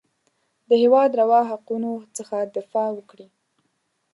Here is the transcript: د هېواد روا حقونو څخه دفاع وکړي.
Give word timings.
د 0.67 0.71
هېواد 0.83 1.11
روا 1.21 1.41
حقونو 1.49 1.91
څخه 2.17 2.37
دفاع 2.55 2.89
وکړي. 2.93 3.27